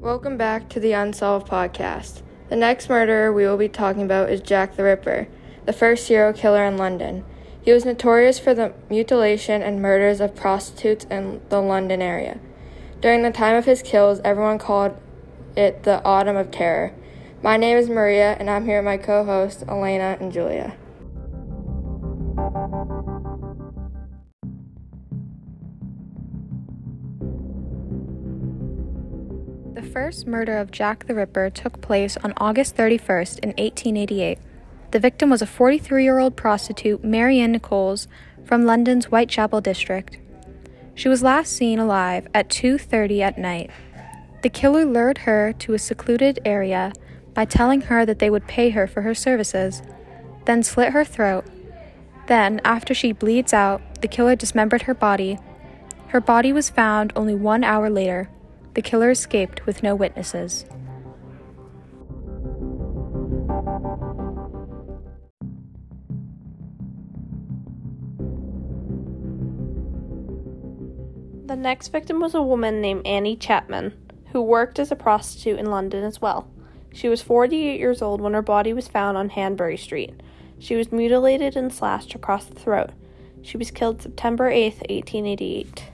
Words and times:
Welcome 0.00 0.38
back 0.38 0.70
to 0.70 0.80
the 0.80 0.92
Unsolved 0.92 1.46
Podcast. 1.46 2.22
The 2.48 2.56
next 2.56 2.88
murderer 2.88 3.30
we 3.30 3.44
will 3.44 3.58
be 3.58 3.68
talking 3.68 4.00
about 4.00 4.30
is 4.30 4.40
Jack 4.40 4.74
the 4.74 4.82
Ripper, 4.82 5.28
the 5.66 5.74
first 5.74 6.06
serial 6.06 6.32
killer 6.32 6.64
in 6.64 6.78
London. 6.78 7.22
He 7.60 7.70
was 7.70 7.84
notorious 7.84 8.38
for 8.38 8.54
the 8.54 8.72
mutilation 8.88 9.60
and 9.60 9.82
murders 9.82 10.22
of 10.22 10.34
prostitutes 10.34 11.04
in 11.10 11.42
the 11.50 11.60
London 11.60 12.00
area. 12.00 12.40
During 13.02 13.20
the 13.20 13.30
time 13.30 13.54
of 13.54 13.66
his 13.66 13.82
kills, 13.82 14.22
everyone 14.24 14.58
called 14.58 14.96
it 15.54 15.82
the 15.82 16.02
Autumn 16.02 16.38
of 16.38 16.50
Terror. 16.50 16.94
My 17.42 17.58
name 17.58 17.76
is 17.76 17.90
Maria, 17.90 18.38
and 18.40 18.48
I'm 18.48 18.64
here 18.64 18.78
with 18.78 18.86
my 18.86 18.96
co 18.96 19.22
hosts, 19.26 19.62
Elaina 19.64 20.16
and 20.18 20.32
Julia. 20.32 20.76
The 29.80 29.88
first 29.88 30.26
murder 30.26 30.58
of 30.58 30.70
Jack 30.70 31.06
the 31.06 31.14
Ripper 31.14 31.48
took 31.48 31.80
place 31.80 32.18
on 32.18 32.34
August 32.36 32.76
31st 32.76 33.38
in 33.38 33.48
1888. 33.56 34.38
The 34.90 34.98
victim 34.98 35.30
was 35.30 35.40
a 35.40 35.46
43 35.46 36.02
year 36.04 36.18
old 36.18 36.36
prostitute, 36.36 37.02
Mary 37.02 37.38
Ann 37.38 37.52
Nichols, 37.52 38.06
from 38.44 38.66
London's 38.66 39.06
Whitechapel 39.06 39.62
district. 39.62 40.18
She 40.94 41.08
was 41.08 41.22
last 41.22 41.54
seen 41.54 41.78
alive 41.78 42.28
at 42.34 42.50
2:30 42.50 43.22
at 43.22 43.38
night. 43.38 43.70
The 44.42 44.50
killer 44.50 44.84
lured 44.84 45.18
her 45.18 45.54
to 45.60 45.72
a 45.72 45.78
secluded 45.78 46.40
area 46.44 46.92
by 47.32 47.46
telling 47.46 47.80
her 47.82 48.04
that 48.04 48.18
they 48.18 48.28
would 48.28 48.46
pay 48.46 48.70
her 48.70 48.86
for 48.86 49.00
her 49.00 49.14
services, 49.14 49.80
then 50.44 50.62
slit 50.62 50.92
her 50.92 51.06
throat. 51.06 51.46
Then, 52.26 52.60
after 52.66 52.92
she 52.92 53.12
bleeds 53.12 53.54
out, 53.54 53.80
the 54.02 54.08
killer 54.08 54.36
dismembered 54.36 54.82
her 54.82 54.94
body. 54.94 55.38
Her 56.08 56.20
body 56.20 56.52
was 56.52 56.68
found 56.68 57.14
only 57.16 57.34
1 57.34 57.64
hour 57.64 57.88
later. 57.88 58.28
The 58.74 58.82
killer 58.82 59.10
escaped 59.10 59.66
with 59.66 59.82
no 59.82 59.94
witnesses. 59.94 60.64
The 71.46 71.56
next 71.56 71.88
victim 71.88 72.20
was 72.20 72.34
a 72.34 72.42
woman 72.42 72.80
named 72.80 73.04
Annie 73.04 73.34
Chapman, 73.34 73.92
who 74.32 74.40
worked 74.40 74.78
as 74.78 74.92
a 74.92 74.96
prostitute 74.96 75.58
in 75.58 75.66
London 75.66 76.04
as 76.04 76.20
well. 76.20 76.48
She 76.92 77.08
was 77.08 77.22
48 77.22 77.80
years 77.80 78.00
old 78.00 78.20
when 78.20 78.34
her 78.34 78.42
body 78.42 78.72
was 78.72 78.86
found 78.86 79.16
on 79.16 79.30
Hanbury 79.30 79.76
Street. 79.76 80.20
She 80.60 80.76
was 80.76 80.92
mutilated 80.92 81.56
and 81.56 81.72
slashed 81.72 82.14
across 82.14 82.44
the 82.44 82.54
throat. 82.58 82.90
She 83.42 83.56
was 83.56 83.72
killed 83.72 84.00
September 84.00 84.48
8, 84.48 84.74
1888. 84.88 85.89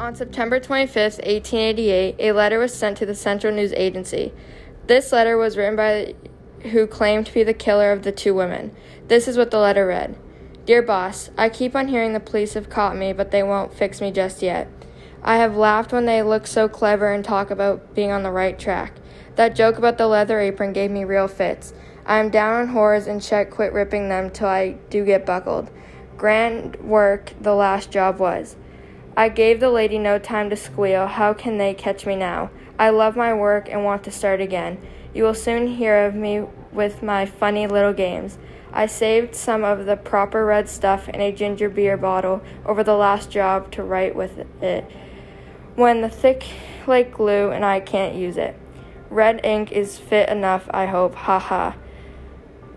On 0.00 0.12
September 0.16 0.58
25, 0.58 0.96
1888, 0.96 2.16
a 2.18 2.32
letter 2.32 2.58
was 2.58 2.74
sent 2.74 2.98
to 2.98 3.06
the 3.06 3.14
Central 3.14 3.54
News 3.54 3.72
Agency. 3.74 4.32
This 4.88 5.12
letter 5.12 5.36
was 5.36 5.56
written 5.56 5.76
by 5.76 6.16
who 6.72 6.88
claimed 6.88 7.26
to 7.26 7.34
be 7.34 7.44
the 7.44 7.54
killer 7.54 7.92
of 7.92 8.02
the 8.02 8.10
two 8.10 8.34
women. 8.34 8.74
This 9.06 9.28
is 9.28 9.36
what 9.36 9.52
the 9.52 9.60
letter 9.60 9.86
read 9.86 10.18
Dear 10.66 10.82
boss, 10.82 11.30
I 11.38 11.48
keep 11.48 11.76
on 11.76 11.86
hearing 11.86 12.12
the 12.12 12.18
police 12.18 12.54
have 12.54 12.68
caught 12.68 12.96
me, 12.96 13.12
but 13.12 13.30
they 13.30 13.44
won't 13.44 13.72
fix 13.72 14.00
me 14.00 14.10
just 14.10 14.42
yet. 14.42 14.66
I 15.22 15.36
have 15.36 15.56
laughed 15.56 15.92
when 15.92 16.06
they 16.06 16.24
look 16.24 16.48
so 16.48 16.68
clever 16.68 17.12
and 17.12 17.24
talk 17.24 17.52
about 17.52 17.94
being 17.94 18.10
on 18.10 18.24
the 18.24 18.32
right 18.32 18.58
track. 18.58 18.94
That 19.36 19.54
joke 19.54 19.78
about 19.78 19.96
the 19.96 20.08
leather 20.08 20.40
apron 20.40 20.72
gave 20.72 20.90
me 20.90 21.04
real 21.04 21.28
fits. 21.28 21.72
I 22.04 22.18
am 22.18 22.30
down 22.30 22.54
on 22.54 22.74
whores 22.74 23.06
and 23.06 23.22
check 23.22 23.52
quit 23.52 23.72
ripping 23.72 24.08
them 24.08 24.30
till 24.30 24.48
I 24.48 24.72
do 24.90 25.04
get 25.04 25.24
buckled. 25.24 25.70
Grand 26.16 26.74
work 26.82 27.32
the 27.40 27.54
last 27.54 27.92
job 27.92 28.18
was. 28.18 28.56
I 29.16 29.28
gave 29.28 29.60
the 29.60 29.70
lady 29.70 29.98
no 29.98 30.18
time 30.18 30.50
to 30.50 30.56
squeal. 30.56 31.06
How 31.06 31.34
can 31.34 31.58
they 31.58 31.72
catch 31.72 32.04
me 32.04 32.16
now? 32.16 32.50
I 32.78 32.90
love 32.90 33.14
my 33.14 33.32
work 33.32 33.68
and 33.70 33.84
want 33.84 34.02
to 34.04 34.10
start 34.10 34.40
again. 34.40 34.78
You 35.14 35.22
will 35.22 35.34
soon 35.34 35.68
hear 35.68 36.04
of 36.04 36.16
me 36.16 36.44
with 36.72 37.00
my 37.00 37.24
funny 37.24 37.68
little 37.68 37.92
games. 37.92 38.38
I 38.72 38.86
saved 38.86 39.36
some 39.36 39.62
of 39.62 39.86
the 39.86 39.96
proper 39.96 40.44
red 40.44 40.68
stuff 40.68 41.08
in 41.08 41.20
a 41.20 41.30
ginger 41.30 41.68
beer 41.68 41.96
bottle 41.96 42.42
over 42.66 42.82
the 42.82 42.96
last 42.96 43.30
job 43.30 43.70
to 43.72 43.84
write 43.84 44.16
with 44.16 44.44
it. 44.60 44.84
When 45.76 46.00
the 46.00 46.10
thick 46.10 46.46
like 46.88 47.12
glue 47.12 47.52
and 47.52 47.64
I 47.64 47.78
can't 47.78 48.16
use 48.16 48.36
it. 48.36 48.58
Red 49.10 49.44
ink 49.44 49.70
is 49.70 49.96
fit 49.96 50.28
enough, 50.28 50.68
I 50.72 50.86
hope. 50.86 51.14
Ha 51.14 51.38
ha. 51.38 51.76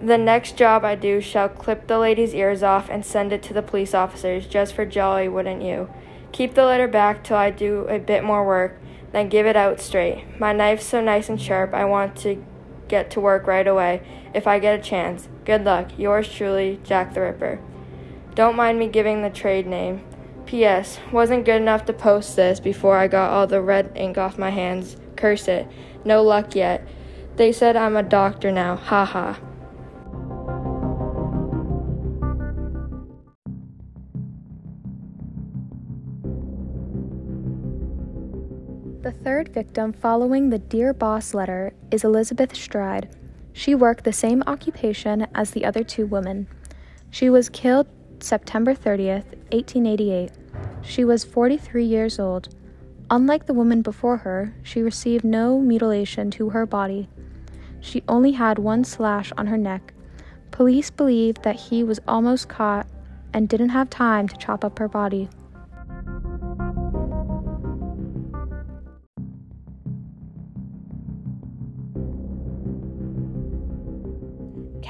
The 0.00 0.16
next 0.16 0.56
job 0.56 0.84
I 0.84 0.94
do 0.94 1.20
shall 1.20 1.48
clip 1.48 1.88
the 1.88 1.98
lady's 1.98 2.34
ears 2.34 2.62
off 2.62 2.88
and 2.88 3.04
send 3.04 3.32
it 3.32 3.42
to 3.42 3.52
the 3.52 3.62
police 3.62 3.94
officers, 3.94 4.46
just 4.46 4.74
for 4.74 4.86
jolly, 4.86 5.28
wouldn't 5.28 5.62
you? 5.62 5.90
Keep 6.32 6.54
the 6.54 6.64
letter 6.64 6.88
back 6.88 7.24
till 7.24 7.36
I 7.36 7.50
do 7.50 7.86
a 7.88 7.98
bit 7.98 8.24
more 8.24 8.46
work, 8.46 8.78
then 9.12 9.28
give 9.28 9.46
it 9.46 9.56
out 9.56 9.80
straight. 9.80 10.24
My 10.38 10.52
knife's 10.52 10.86
so 10.86 11.00
nice 11.00 11.28
and 11.28 11.40
sharp, 11.40 11.74
I 11.74 11.84
want 11.84 12.16
to 12.18 12.44
get 12.88 13.10
to 13.12 13.20
work 13.20 13.46
right 13.46 13.66
away 13.66 14.02
if 14.34 14.46
I 14.46 14.58
get 14.58 14.78
a 14.78 14.82
chance. 14.82 15.28
Good 15.44 15.64
luck. 15.64 15.90
Yours 15.96 16.32
truly, 16.32 16.80
Jack 16.84 17.14
the 17.14 17.20
Ripper. 17.20 17.60
Don't 18.34 18.56
mind 18.56 18.78
me 18.78 18.88
giving 18.88 19.22
the 19.22 19.30
trade 19.30 19.66
name. 19.66 20.04
P.S. 20.46 20.98
Wasn't 21.12 21.44
good 21.44 21.60
enough 21.60 21.84
to 21.86 21.92
post 21.92 22.36
this 22.36 22.60
before 22.60 22.96
I 22.96 23.08
got 23.08 23.30
all 23.30 23.46
the 23.46 23.60
red 23.60 23.92
ink 23.94 24.18
off 24.18 24.38
my 24.38 24.50
hands. 24.50 24.96
Curse 25.16 25.48
it. 25.48 25.68
No 26.04 26.22
luck 26.22 26.54
yet. 26.54 26.86
They 27.36 27.52
said 27.52 27.76
I'm 27.76 27.96
a 27.96 28.02
doctor 28.02 28.50
now. 28.50 28.76
Ha 28.76 29.04
ha. 29.04 29.38
The 39.02 39.12
third 39.12 39.48
victim 39.48 39.94
following 39.94 40.50
the 40.50 40.58
Dear 40.58 40.92
Boss 40.92 41.32
letter 41.32 41.72
is 41.90 42.04
Elizabeth 42.04 42.54
Stride. 42.54 43.08
She 43.54 43.74
worked 43.74 44.04
the 44.04 44.12
same 44.12 44.42
occupation 44.46 45.26
as 45.34 45.52
the 45.52 45.64
other 45.64 45.82
two 45.82 46.04
women. 46.04 46.48
She 47.08 47.30
was 47.30 47.48
killed 47.48 47.86
September 48.18 48.74
30th, 48.74 49.24
1888. 49.52 50.32
She 50.82 51.02
was 51.02 51.24
43 51.24 51.82
years 51.82 52.18
old. 52.18 52.54
Unlike 53.08 53.46
the 53.46 53.54
woman 53.54 53.80
before 53.80 54.18
her, 54.18 54.54
she 54.62 54.82
received 54.82 55.24
no 55.24 55.58
mutilation 55.58 56.30
to 56.32 56.50
her 56.50 56.66
body. 56.66 57.08
She 57.80 58.02
only 58.06 58.32
had 58.32 58.58
one 58.58 58.84
slash 58.84 59.32
on 59.38 59.46
her 59.46 59.56
neck. 59.56 59.94
Police 60.50 60.90
believe 60.90 61.40
that 61.40 61.56
he 61.56 61.82
was 61.82 62.00
almost 62.06 62.50
caught 62.50 62.86
and 63.32 63.48
didn't 63.48 63.70
have 63.70 63.88
time 63.88 64.28
to 64.28 64.36
chop 64.36 64.62
up 64.62 64.78
her 64.78 64.88
body. 64.88 65.30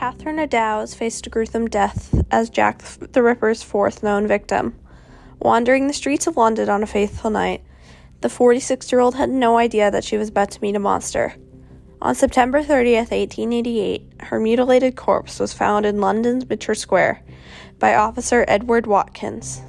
Catherine 0.00 0.38
Eddowes 0.38 0.94
faced 0.94 1.26
a 1.26 1.30
gruesome 1.30 1.68
death 1.68 2.14
as 2.30 2.48
Jack 2.48 2.78
the 2.78 3.22
Ripper's 3.22 3.62
fourth 3.62 4.02
known 4.02 4.26
victim. 4.26 4.74
Wandering 5.38 5.88
the 5.88 5.92
streets 5.92 6.26
of 6.26 6.38
London 6.38 6.70
on 6.70 6.82
a 6.82 6.86
fateful 6.86 7.28
night, 7.28 7.62
the 8.22 8.30
46 8.30 8.90
year 8.90 9.02
old 9.02 9.16
had 9.16 9.28
no 9.28 9.58
idea 9.58 9.90
that 9.90 10.02
she 10.02 10.16
was 10.16 10.30
about 10.30 10.52
to 10.52 10.62
meet 10.62 10.74
a 10.74 10.78
monster. 10.78 11.34
On 12.00 12.14
September 12.14 12.62
30th, 12.62 13.10
1888, 13.10 14.14
her 14.20 14.40
mutilated 14.40 14.96
corpse 14.96 15.38
was 15.38 15.52
found 15.52 15.84
in 15.84 16.00
London's 16.00 16.46
Butcher 16.46 16.74
Square 16.74 17.22
by 17.78 17.94
Officer 17.94 18.46
Edward 18.48 18.86
Watkins. 18.86 19.60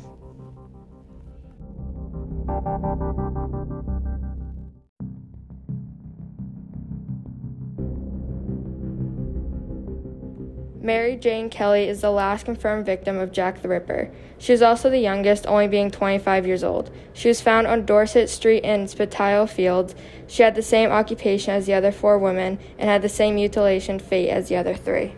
Mary 10.84 11.16
Jane 11.16 11.52
Kelly 11.52 11.88
is 11.88 12.02
the 12.02 12.10
last 12.10 12.46
confirmed 12.46 12.88
victim 12.88 13.20
of 13.20 13.32
Jack 13.32 13.62
the 13.62 13.70
Ripper. 13.70 14.10
She 14.40 14.52
is 14.52 14.64
also 14.64 14.90
the 14.90 14.98
youngest, 14.98 15.46
only 15.46 15.68
being 15.68 15.92
25 15.92 16.48
years 16.48 16.64
old. 16.64 16.90
She 17.14 17.28
was 17.28 17.40
found 17.40 17.68
on 17.68 17.86
Dorset 17.86 18.32
Street 18.32 18.64
in 18.64 18.88
Spitalfields. 18.88 19.54
Fields. 19.94 19.96
She 20.26 20.42
had 20.42 20.56
the 20.56 20.64
same 20.64 20.90
occupation 20.90 21.54
as 21.54 21.68
the 21.68 21.76
other 21.76 21.92
four 21.92 22.18
women 22.18 22.58
and 22.80 22.90
had 22.90 23.04
the 23.04 23.10
same 23.10 23.36
mutilation 23.36 24.00
fate 24.00 24.30
as 24.30 24.50
the 24.50 24.56
other 24.56 24.74
three. 24.74 25.14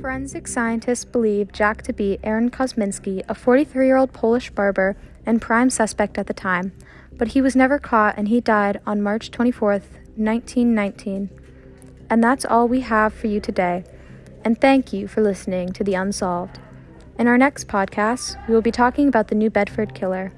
Forensic 0.00 0.48
scientists 0.48 1.04
believe 1.04 1.52
Jack 1.52 1.82
to 1.82 1.92
be 1.92 2.18
Aaron 2.24 2.50
Kosminski, 2.50 3.22
a 3.28 3.36
43 3.36 3.86
year 3.86 3.96
old 3.96 4.12
Polish 4.12 4.50
barber 4.50 4.96
and 5.24 5.40
prime 5.40 5.70
suspect 5.70 6.18
at 6.18 6.26
the 6.26 6.34
time, 6.34 6.72
but 7.12 7.28
he 7.28 7.40
was 7.40 7.56
never 7.56 7.78
caught 7.78 8.16
and 8.16 8.28
he 8.28 8.40
died 8.40 8.80
on 8.86 9.02
March 9.02 9.30
24th, 9.30 9.98
1919. 10.16 11.30
And 12.10 12.22
that's 12.22 12.44
all 12.44 12.68
we 12.68 12.80
have 12.80 13.14
for 13.14 13.26
you 13.26 13.40
today. 13.40 13.84
And 14.44 14.60
thank 14.60 14.92
you 14.92 15.06
for 15.06 15.22
listening 15.22 15.72
to 15.72 15.84
The 15.84 15.94
Unsolved. 15.94 16.58
In 17.18 17.28
our 17.28 17.38
next 17.38 17.68
podcast, 17.68 18.36
we 18.48 18.54
will 18.54 18.62
be 18.62 18.72
talking 18.72 19.08
about 19.08 19.28
the 19.28 19.34
New 19.34 19.50
Bedford 19.50 19.94
killer. 19.94 20.32